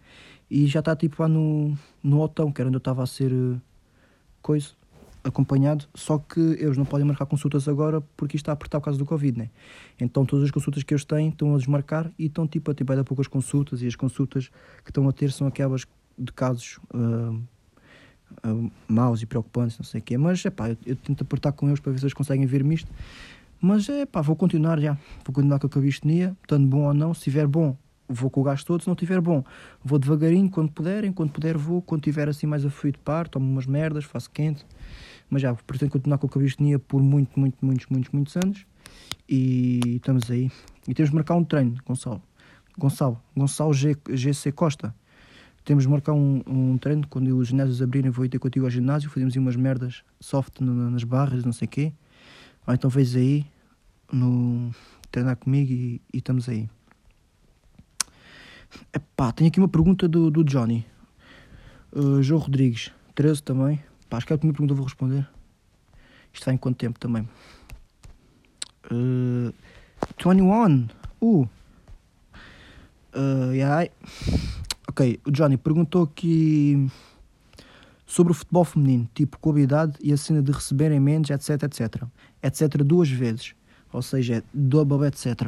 [0.51, 3.31] E já está tipo lá no, no Otão, que era onde eu estava a ser.
[3.33, 3.61] Uh,
[4.43, 4.71] coisa
[5.23, 8.87] acompanhado, só que eles não podem marcar consultas agora porque isto está a apertar por
[8.87, 9.51] causa do Covid, né?
[10.01, 12.85] Então todas as consultas que eles têm estão a desmarcar e estão tipo a ter
[12.85, 14.49] tipo, poucas consultas e as consultas
[14.83, 15.87] que estão a ter são aquelas
[16.19, 17.39] de casos uh,
[18.45, 20.19] uh, maus e preocupantes, não sei o quê.
[20.19, 22.75] Mas é pá, eu, eu, tento apertar com eles para ver se eles conseguem ver-me
[22.75, 22.91] isto.
[23.61, 24.95] Mas é pá, vou continuar já.
[25.25, 27.13] Vou continuar com a cabistenia, tanto bom ou não.
[27.13, 27.77] Se estiver bom,
[28.09, 28.83] vou com o gás todo.
[28.83, 29.45] Se não estiver bom,
[29.85, 31.13] vou devagarinho quando puderem.
[31.13, 31.83] Quando puder, vou.
[31.83, 34.65] Quando tiver assim mais afluído, paro, tomo umas merdas, faço quente
[35.31, 38.67] mas já pretendo continuar com a cabistenia por muito, muito, muitos, muitos, muitos anos
[39.29, 40.51] e estamos aí.
[40.89, 42.21] E temos de marcar um treino, Gonçalo.
[42.77, 44.95] Gonçalo, Gonçalo G, GC Costa.
[45.65, 48.11] Temos de marcar um, um treino quando os ginásios abrirem.
[48.11, 51.93] Vou ter contigo ao ginásio, fazemos umas merdas soft nas barras, não sei o quê.
[52.67, 53.45] Ou então vês aí,
[54.13, 54.71] no,
[55.11, 56.69] treinar comigo e, e estamos aí.
[58.93, 60.87] Epá, tenho aqui uma pergunta do, do Johnny.
[61.93, 63.83] Uh, João Rodrigues, 13 também.
[64.09, 65.29] Pá, acho que é a última pergunta eu vou responder.
[66.33, 67.29] Isto vai em quanto tempo também?
[68.91, 69.53] Uh,
[70.17, 70.89] 21.
[71.21, 71.49] Uh.
[73.13, 73.89] Uh, yeah.
[74.91, 76.91] Ok, o Johnny perguntou aqui
[78.05, 81.63] sobre o futebol feminino, tipo com a idade e a cena de receberem menos, etc,
[81.63, 82.03] etc.
[82.43, 83.55] Etc duas vezes.
[83.93, 85.43] Ou seja, double, etc.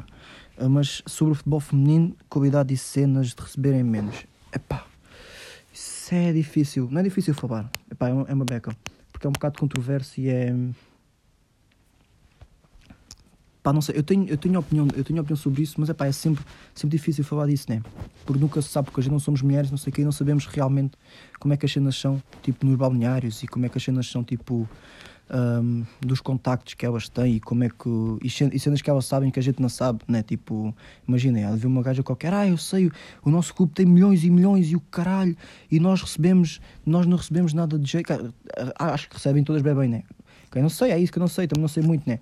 [0.56, 4.24] Uh, mas sobre o futebol feminino, com a idade e cenas de receberem menos.
[4.54, 4.86] Epá,
[5.72, 6.88] isso é difícil.
[6.88, 7.68] Não é difícil falar.
[7.90, 8.76] Epá, é, uma, é uma beca.
[9.10, 10.54] Porque é um bocado controverso e é.
[13.62, 15.94] Pá, não sei, eu tenho, eu tenho opinião, eu tenho opinião sobre isso, mas é
[15.94, 16.44] pá, é sempre,
[16.74, 17.80] sempre difícil falar disso, né?
[18.26, 20.10] Porque nunca se sabe, porque a gente não somos mulheres, não sei o quê, não
[20.10, 20.96] sabemos realmente
[21.38, 24.08] como é que as cenas são, tipo, nos balneários e como é que as cenas
[24.08, 24.68] são, tipo,
[25.32, 28.18] um, dos contactos que elas têm e como é que.
[28.22, 30.22] E cenas que elas sabem que a gente não sabe, né?
[30.22, 30.74] Tipo,
[31.06, 32.90] imaginem, há de ver uma gaja qualquer, ah, eu sei,
[33.24, 35.36] o nosso clube tem milhões e milhões e o caralho,
[35.70, 38.12] e nós recebemos, nós não recebemos nada de jeito.
[38.76, 40.02] Acho que recebem todas bem, bem, né?
[40.54, 42.18] Eu não sei, é isso que eu não sei, também não sei muito, né?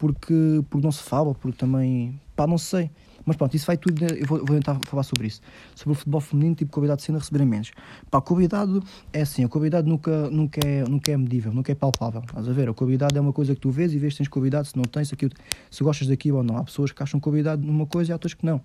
[0.00, 2.18] Porque, porque não se fala, porque também.
[2.34, 2.90] pá, não sei.
[3.26, 4.02] Mas pronto, isso vai tudo.
[4.02, 5.42] Eu vou, vou tentar falar sobre isso.
[5.74, 7.70] Sobre o futebol feminino, tipo convidado de cena receberem menos.
[8.10, 8.82] Pá, a convidado
[9.12, 12.22] é assim, a convidado nunca, nunca, é, nunca é medível, nunca é palpável.
[12.22, 12.70] Estás a ver?
[12.70, 14.84] A convidado é uma coisa que tu vês e vês se tens convidado, se não
[14.84, 15.32] tens, se, aquilo,
[15.70, 16.56] se gostas daquilo ou não.
[16.56, 18.58] Há pessoas que acham convidado numa coisa e há outras que não.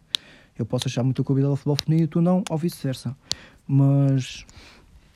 [0.57, 3.13] Eu posso achar muito convidado ao futebol feminino e tu não, ou vice-versa.
[3.67, 4.45] Mas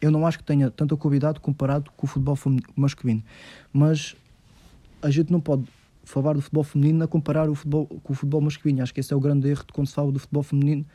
[0.01, 2.37] eu não acho que tenha tanto convidado comparado com o futebol
[2.75, 3.23] masculino.
[3.71, 4.17] Mas
[5.01, 5.63] a gente não pode
[6.09, 8.81] falar do futebol feminino a comparar o futebol com o futebol masculino.
[8.81, 10.85] Acho que esse é o grande erro de quando se fala do futebol feminino,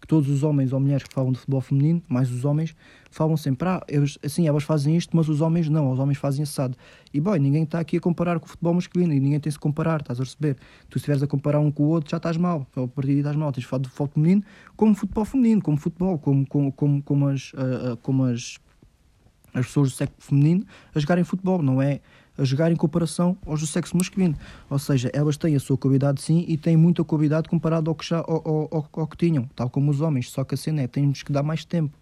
[0.00, 2.76] que todos os homens ou mulheres que falam do futebol feminino, mais os homens,
[3.10, 6.42] falam sempre, ah, eles, assim, elas fazem isto, mas os homens não, os homens fazem
[6.42, 6.76] assado.
[7.12, 9.58] E, bom, ninguém está aqui a comparar com o futebol masculino e ninguém tem se
[9.58, 10.54] comparar, estás a receber.
[10.88, 13.34] Tu se estiveres a comparar um com o outro, já estás mal, a partir estás
[13.34, 13.50] mal.
[13.50, 14.42] Tens de falar do futebol feminino
[14.76, 18.58] como futebol feminino, como futebol, como, como, como, como as, uh, como as,
[19.54, 22.00] as pessoas do sexo feminino a jogarem futebol, não é
[22.38, 24.36] a jogar em comparação aos do sexo masculino.
[24.70, 28.06] Ou seja, elas têm a sua qualidade sim e têm muita qualidade comparado ao que,
[28.06, 30.30] já, ao, ao, ao, que tinham, tal como os homens.
[30.30, 31.98] Só que a cena é, temos que dar mais tempo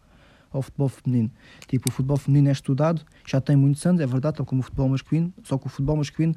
[0.53, 1.31] ao futebol feminino.
[1.67, 4.63] Tipo, o futebol feminino é estudado, já tem muitos anos, é verdade, tal como o
[4.63, 6.35] futebol masculino, só que o futebol masculino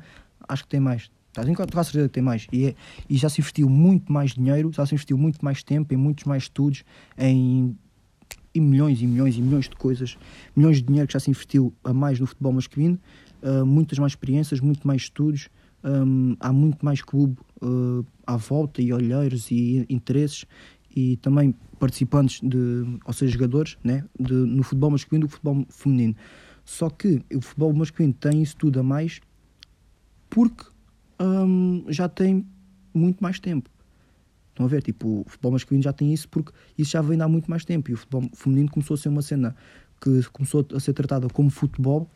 [0.48, 1.12] acho que tem mais.
[1.28, 2.48] Estás em com certeza que tem mais.
[2.52, 2.76] E, é,
[3.08, 6.24] e já se investiu muito mais dinheiro, já se investiu muito mais tempo, em muitos
[6.24, 6.84] mais estudos,
[7.18, 7.76] em
[8.54, 10.18] e milhões e milhões e milhões de coisas,
[10.56, 13.00] milhões de dinheiro que já se investiu a mais no futebol masculino
[13.44, 15.50] uh, muitas mais experiências, muito mais estudos,
[15.84, 20.46] um, há muito mais clube uh, à volta e olheiros e interesses
[20.96, 26.16] e também participantes, de, ou seja, jogadores né, de, no futebol masculino do futebol feminino.
[26.66, 29.22] Só que o futebol masculino tem isso tudo a mais
[30.30, 30.66] porque
[31.20, 32.46] um, já tem
[32.94, 33.70] muito mais tempo.
[34.50, 34.84] Estão a ver?
[34.84, 37.90] Tipo, o futebol masculino já tem isso porque isso já vem há muito mais tempo.
[37.90, 39.56] E o futebol feminino começou a ser uma cena
[40.02, 42.10] que começou a ser tratada como futebol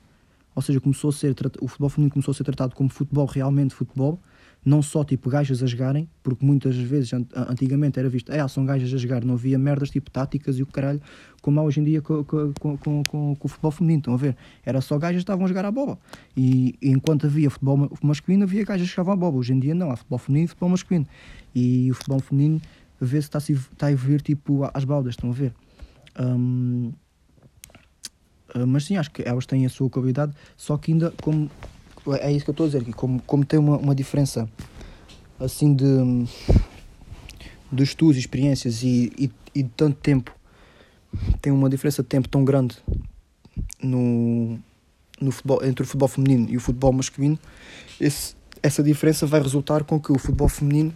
[0.55, 3.73] ou seja, começou a ser o futebol feminino começou a ser tratado como futebol realmente
[3.73, 4.19] futebol
[4.65, 8.93] não só tipo gajas a jogarem, porque muitas vezes antigamente era visto, é, são gajas
[8.93, 11.01] a jogar, não havia merdas tipo táticas e o caralho,
[11.41, 14.37] como há hoje em dia com, com, com, com, o futebol feminino, estão a ver?
[14.65, 15.97] Era só gajas que estavam a jogar a bola.
[16.35, 19.35] E, enquanto havia futebol masculino, havia gajas que jogavam a bola.
[19.35, 21.07] Hoje em dia não, há futebol feminino e futebol masculino.
[21.53, 22.61] E o futebol feminino
[23.01, 25.53] vê-se está, está a evoluir tipo às baldas, estão a ver?
[26.17, 26.93] Um,
[28.67, 31.49] mas sim, acho que elas têm a sua qualidade, só que ainda como
[32.19, 34.47] é isso que eu estou a dizer, que como, como tem uma, uma diferença
[35.39, 35.85] assim de,
[37.71, 40.33] de estudos, experiências e, e, e de tanto tempo,
[41.41, 42.77] tem uma diferença de tempo tão grande
[43.81, 44.59] no,
[45.19, 47.39] no futebol, entre o futebol feminino e o futebol masculino,
[47.99, 50.93] esse, essa diferença vai resultar com que o futebol feminino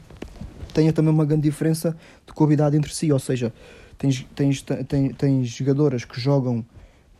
[0.73, 3.53] tenha também uma grande diferença de qualidade entre si, ou seja,
[3.97, 6.65] tens, tens, tens, tens jogadoras que jogam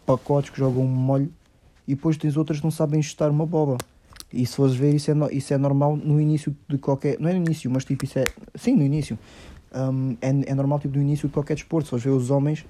[0.07, 1.31] pacotes, que jogam molho
[1.87, 3.77] e depois tens outras que não sabem ajustar uma boba.
[4.31, 7.19] E se fores ver, isso é, no, isso é normal no início de qualquer.
[7.19, 8.25] Não é no início, mas tipo, isso é.
[8.55, 9.17] Sim, no início.
[9.73, 11.85] Um, é, é normal tipo, no início de qualquer desporto.
[11.85, 12.65] Se fores ver os homens,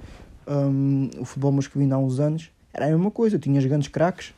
[0.48, 3.40] um, o futebol masculino há uns anos, era a mesma coisa.
[3.40, 4.36] Tinhas grandes craques,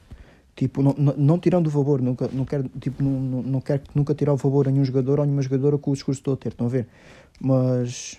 [0.56, 3.82] tipo, não, não, não, tirando o valor, nunca, não quero, tipo, não, não, não quero
[3.94, 6.34] nunca tirar o valor a nenhum jogador ou nenhuma jogadora com o discurso que estou
[6.36, 6.88] a ter, estão a ver?
[7.40, 8.18] Mas,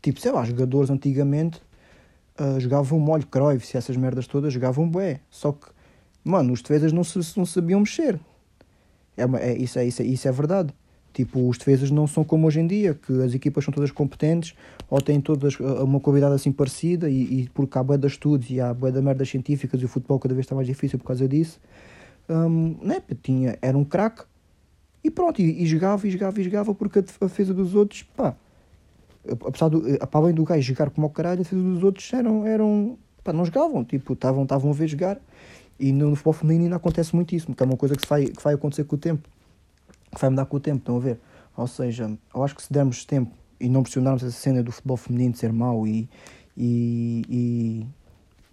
[0.00, 1.62] tipo, sei lá, jogadores antigamente
[2.40, 5.20] uh, jogavam molho, Cruyff, essas merdas todas jogavam bué.
[5.30, 5.66] Só que,
[6.24, 8.18] mano, os defesas não, se, não sabiam mexer.
[9.16, 10.74] É, é, isso, é, isso, é, isso é verdade.
[11.12, 14.54] Tipo, os defesas não são como hoje em dia, que as equipas são todas competentes
[14.88, 18.60] ou têm todas uma qualidade assim parecida e, e porque há bué de estudos e
[18.60, 21.28] há bué de merdas científicas e o futebol cada vez está mais difícil por causa
[21.28, 21.60] disso.
[22.28, 24.24] Um, né, tinha, era um craque
[25.04, 28.36] e pronto, e, e, jogava e jogava e jogava porque a defesa dos outros, pá,
[29.28, 32.98] apesar do, eh, para além do gajo jogar como o caralho, dos outros eram, eram
[33.22, 35.18] pá, não jogavam, tipo, estavam a ver jogar.
[35.78, 38.26] E no, no futebol feminino ainda acontece muito isso, porque é uma coisa que, vai,
[38.26, 39.28] que vai acontecer com o tempo,
[40.14, 41.18] que vai mudar com o tempo, estão a ver?
[41.56, 44.96] Ou seja, eu acho que se dermos tempo e não pressionarmos essa cena do futebol
[44.96, 46.08] feminino de ser mau e,
[46.56, 47.86] e, e,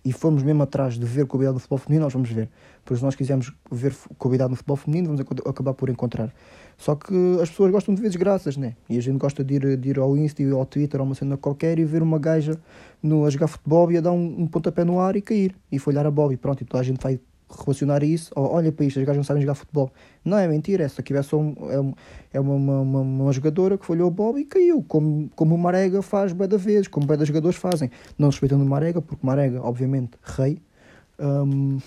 [0.05, 2.49] e formos mesmo atrás de ver qualidade do futebol feminino, nós vamos ver.
[2.85, 6.33] Por se nós quisermos ver qualidade no futebol feminino, vamos acabar por encontrar.
[6.79, 8.73] Só que as pessoas gostam de ver desgraças, né?
[8.89, 11.13] E a gente gosta de ir, de ir ao Insta ou ao Twitter ou uma
[11.13, 12.57] cena qualquer e ver uma gaja
[13.03, 15.77] no, a jogar futebol e a dar um, um pontapé no ar e cair e
[15.77, 16.61] folhar a bola e pronto.
[16.61, 18.31] E toda a gente vai relacionar isso.
[18.33, 19.91] Oh, olha para isto, as gajas não sabem jogar futebol.
[20.23, 20.85] Não, é mentira.
[20.85, 21.53] Essa aqui é só um,
[22.31, 24.81] é, é uma, uma, uma, uma, jogadora que folhou a bola e caiu.
[24.87, 27.91] Como, como o Marega faz bem da vez, como bem das jogadores fazem.
[28.17, 30.61] Não respeitando o Marega, porque Marega, obviamente, rei.
[31.19, 31.79] Um,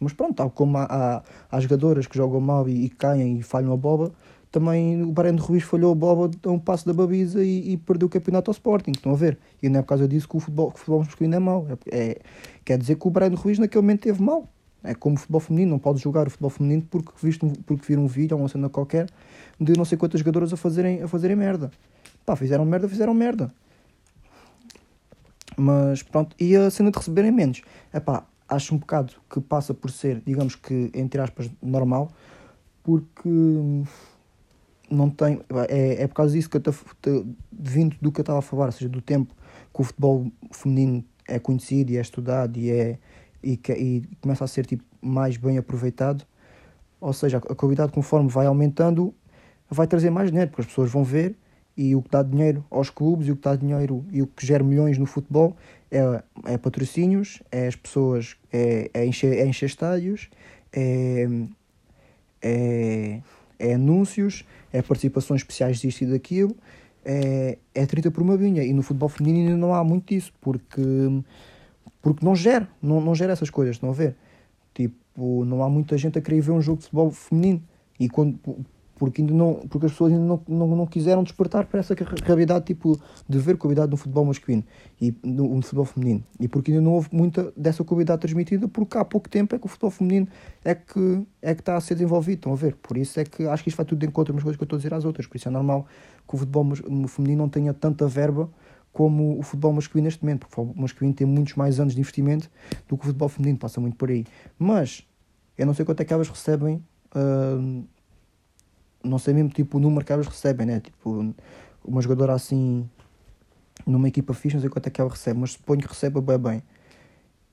[0.00, 3.42] mas pronto, tal como há, há, há jogadoras que jogam mal e, e caem e
[3.42, 4.12] falham a boba,
[4.50, 8.06] também o Breno Ruiz falhou a boba a um passo da Babiza e, e, perdeu
[8.06, 9.38] o campeonato ao Sporting, estão a ver?
[9.62, 11.66] E não é por causa disso que o futebol, que o futebol masculino é mau.
[11.90, 12.18] É, é,
[12.64, 14.48] quer dizer que o Breno Ruiz naquele momento teve mal.
[14.82, 18.04] É como o futebol feminino, não pode jogar o futebol feminino porque, visto, porque viram
[18.04, 19.08] um vídeo ou uma cena qualquer
[19.60, 21.70] de não sei quantas jogadoras a fazerem, a fazerem merda.
[22.24, 23.52] Pá, fizeram merda, fizeram merda.
[25.56, 27.62] Mas pronto, e a cena de receberem menos.
[27.92, 32.10] É pá, acho um bocado que passa por ser, digamos que, entre aspas, normal,
[32.82, 33.28] porque
[34.90, 35.40] não tem.
[35.68, 38.66] É, é por causa disso que eu estou vindo do que eu estava a falar,
[38.66, 39.34] ou seja, do tempo
[39.74, 42.98] que o futebol feminino é conhecido e é estudado e, é,
[43.42, 46.24] e, que, e começa a ser tipo, mais bem aproveitado.
[47.00, 49.14] Ou seja, a qualidade conforme vai aumentando
[49.68, 51.36] vai trazer mais dinheiro, porque as pessoas vão ver
[51.76, 54.46] e o que dá dinheiro aos clubes e o que dá dinheiro e o que
[54.46, 55.56] gera milhões no futebol
[55.90, 60.28] é, é patrocínios, é as pessoas, é, é, encher, é encher estádios,
[60.72, 61.26] é,
[62.42, 63.20] é,
[63.58, 66.56] é anúncios, é participações especiais disto e daquilo,
[67.04, 68.62] é, é 30 por uma vinha.
[68.64, 70.82] E no futebol feminino ainda não há muito disso, porque,
[72.02, 74.16] porque não gera, não, não gera essas coisas, estão a ver?
[74.74, 77.62] Tipo, não há muita gente a querer ver um jogo de futebol feminino.
[77.98, 78.38] E quando,
[78.96, 82.64] porque, ainda não, porque as pessoas ainda não, não, não quiseram despertar para essa realidade
[82.64, 84.64] tipo, de ver qualidade no futebol masculino
[85.00, 86.24] e no, no, futebol feminino.
[86.40, 89.66] E porque ainda não houve muita dessa qualidade transmitida, porque há pouco tempo é que
[89.66, 90.26] o futebol feminino
[90.64, 92.38] é que, é que está a ser desenvolvido.
[92.38, 92.74] Estão a ver?
[92.76, 94.66] Por isso é que acho que isto vai tudo de encontro umas coisas que eu
[94.66, 95.26] estou a dizer às outras.
[95.26, 95.86] Por isso é normal
[96.26, 96.74] que o futebol
[97.06, 98.50] feminino não tenha tanta verba
[98.94, 102.00] como o futebol masculino neste momento, porque o futebol masculino tem muitos mais anos de
[102.00, 102.50] investimento
[102.88, 104.24] do que o futebol feminino, passa muito por aí.
[104.58, 105.06] Mas
[105.58, 106.82] eu não sei quanto é que elas recebem.
[107.14, 107.84] Uh,
[109.02, 110.80] não sei mesmo tipo o número que elas recebem, né?
[110.80, 111.34] Tipo,
[111.84, 112.88] uma jogadora assim
[113.86, 116.38] numa equipa fixa, não sei quanto é que ela recebe, mas suponho que receba bem
[116.38, 116.62] bem.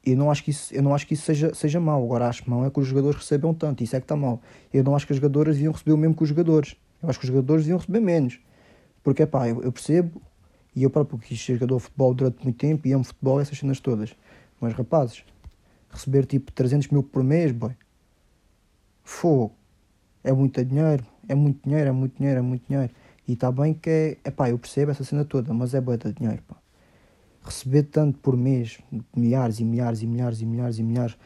[0.05, 2.03] Eu não acho que isso, eu não acho que isso seja, seja mau.
[2.03, 4.41] Agora acho mau é que os jogadores recebam tanto, isso é que está mal.
[4.73, 6.75] Eu não acho que as jogadoras deviam receber o mesmo que os jogadores.
[7.01, 8.39] Eu acho que os jogadores deviam receber menos.
[9.01, 10.21] Porque, pá, eu, eu percebo,
[10.75, 13.57] e eu próprio quis ser jogador de futebol durante muito tempo e amo futebol, essas
[13.57, 14.15] cenas todas.
[14.59, 15.23] Mas, rapazes,
[15.89, 17.71] receber tipo 300 mil por mês, boy,
[19.03, 19.53] fogo,
[20.23, 22.91] é muito dinheiro É muito dinheiro, é muito dinheiro, é muito dinheiro.
[23.27, 25.97] E está bem que é, é pá, eu percebo essa cena toda, mas é boa
[25.97, 26.55] de dinheiro, pá.
[27.41, 28.79] Receber tanto por mês,
[29.15, 31.17] milhares e milhares e milhares e milhares e milhares,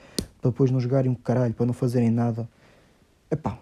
[0.41, 2.49] para depois não jogarem um caralho, para não fazerem nada,
[3.29, 3.59] é pá,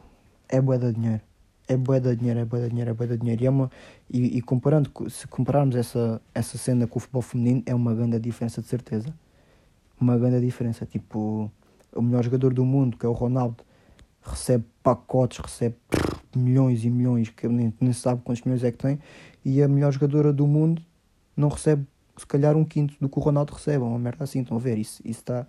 [0.50, 1.22] é boa de dinheiro.
[1.68, 3.44] É boa de dinheiro, é boa de dinheiro, é boa de dinheiro.
[3.44, 3.72] E, é uma,
[4.10, 8.20] e, e, comparando, se compararmos essa, essa cena com o futebol feminino, é uma grande
[8.20, 9.12] diferença, de certeza.
[10.00, 10.86] Uma grande diferença.
[10.86, 11.52] Tipo,
[11.92, 13.64] o melhor jogador do mundo, que é o Ronaldo,
[14.22, 15.76] recebe pacotes, recebe
[16.36, 19.00] milhões e milhões, que nem, nem sabe quantos milhões é que tem,
[19.44, 20.82] e a melhor jogadora do mundo
[21.36, 21.86] não recebe
[22.18, 24.78] se calhar um quinto do que o Ronaldo recebe, uma merda assim, estão a ver,
[24.78, 25.46] isso está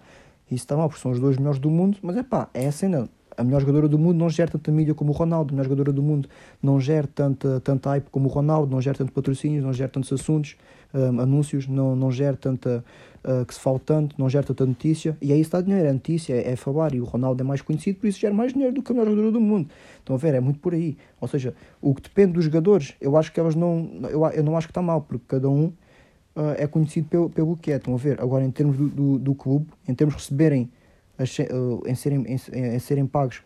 [0.51, 2.72] isso está mal, porque são os dois melhores do mundo, mas é pá, é a
[2.72, 5.64] cena, a melhor jogadora do mundo não gera tanta mídia como o Ronaldo, a melhor
[5.64, 6.29] jogadora do mundo
[6.62, 10.12] não gera tanta, tanta hype como o Ronaldo, não gera tanto patrocínios, não gera tantos
[10.12, 10.57] assuntos,
[10.96, 12.85] um, anúncios, não, não gera tanta,
[13.24, 16.35] uh, que se fala tanto, não gera tanta notícia, e aí está dinheiro, é notícia,
[16.35, 18.82] é, é falar, e o Ronaldo é mais conhecido, por isso gera mais dinheiro do
[18.82, 19.68] que a melhor jogadora do mundo.
[19.98, 20.96] Estão a ver, é muito por aí.
[21.20, 24.56] Ou seja, o que depende dos jogadores, eu acho que elas não, eu, eu não
[24.56, 27.94] acho que está mal, porque cada um uh, é conhecido pelo, pelo que é, estão
[27.94, 28.20] a ver.
[28.20, 30.70] Agora, em termos do, do, do clube, em termos de receberem,
[31.18, 32.38] uh, em, serem, em,
[32.74, 33.42] em serem pagos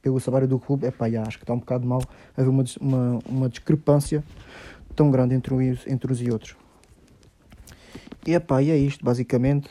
[0.00, 2.02] pelo salário do clube, é pá, acho que está um bocado mal
[2.36, 4.22] haver uma, uma, uma discrepância
[4.94, 6.63] tão grande entre uns, entre uns e outros.
[8.26, 9.68] E, epá, e é isto, basicamente.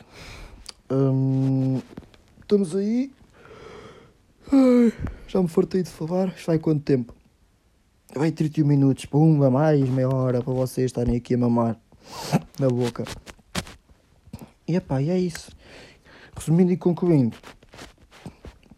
[0.90, 1.80] Hum,
[2.40, 3.10] estamos aí.
[4.52, 4.92] Ai,
[5.26, 6.28] já me fartei de falar.
[6.28, 7.14] Isto vai quanto tempo?
[8.14, 11.76] Vai 31 minutos, pumba, mais meia hora para vocês estarem aqui a mamar
[12.60, 13.04] na boca.
[14.68, 15.50] E, epá, e é isso.
[16.36, 17.36] Resumindo e concluindo.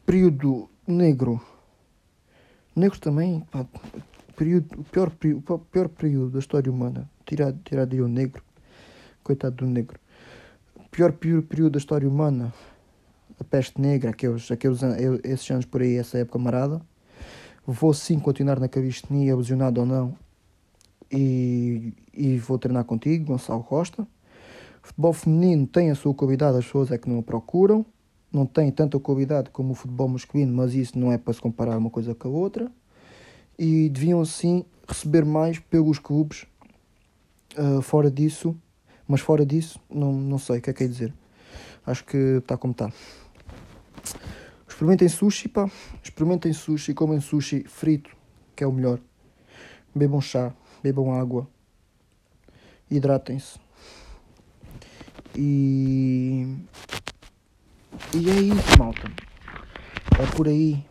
[0.07, 1.39] Período negro.
[2.75, 3.67] Negro também, pá,
[4.37, 5.13] período, o pior,
[5.53, 7.11] o pior período da história humana.
[7.27, 8.43] Tirar, tirar de o negro.
[9.27, 9.99] Coitado do negro.
[10.89, 12.55] Pior, pior período da história humana.
[13.41, 14.79] A peste negra, aqueles, aqueles,
[15.25, 16.81] esses anos por aí, essa época marada.
[17.67, 20.15] Vou sim continuar na calistenia, ilusionado ou não.
[21.11, 24.07] E, e vou treinar contigo, Gonçalo Costa.
[24.81, 27.85] Futebol feminino tem a sua qualidade, as pessoas é que não a procuram
[28.33, 31.79] não tem tanta qualidade como o futebol masculino, mas isso não é para se comparar
[31.79, 32.71] uma coisa com a outra.
[33.59, 36.47] E deviam sim receber mais pelos clubes.
[37.57, 38.55] Uh, fora disso,
[39.09, 41.15] mas fora disso, não, não sei o que é que é dizer.
[41.87, 42.91] Acho que está como está.
[44.69, 45.71] Experimentem sushi, pá.
[46.03, 48.11] Experimentem sushi, comem sushi frito,
[48.55, 48.99] que é o melhor.
[49.95, 51.49] Bebam chá, bebam água.
[52.91, 53.59] Hidratem-se.
[55.35, 56.57] E
[58.15, 59.11] e é isso, malta.
[60.19, 60.85] É por aí.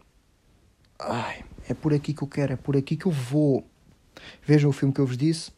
[1.00, 3.68] Ai, é por aqui que eu quero, é por aqui que eu vou.
[4.44, 5.52] Vejam o filme que eu vos disse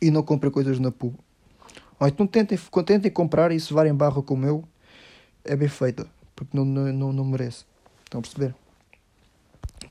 [0.00, 1.14] e não comprem coisas na pub.
[1.98, 4.64] Ou então tentem, tentem comprar e se varem barra como eu,
[5.44, 7.64] é bem feita, porque não, não, não merece.
[8.04, 8.54] Estão a perceber?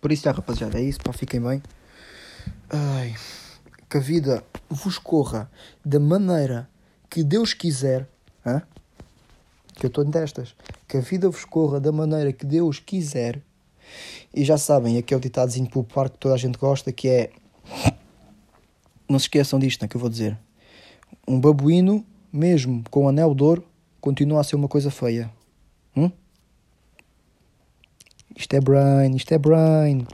[0.01, 1.61] Por isso, já, rapaziada, é isso, pá, fiquem bem.
[2.69, 3.15] Ai,
[3.89, 5.49] que a vida vos corra
[5.83, 6.69] da maneira
[7.09, 8.07] que Deus quiser.
[8.45, 8.61] Hã?
[9.79, 10.55] que eu estou destas,
[10.87, 13.41] que a vida vos corra da maneira que Deus quiser.
[14.33, 17.31] E já sabem, aquele ditadozinho popular que toda a gente gosta, que é.
[19.09, 20.37] Não se esqueçam disto, né, que eu vou dizer.
[21.27, 23.63] Um babuíno, mesmo com anel de ouro,
[23.99, 25.31] continua a ser uma coisa feia.
[25.97, 26.11] Hum?
[28.35, 30.05] Isto é brain, isto é brain.